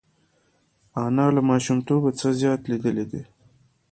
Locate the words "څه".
2.65-2.67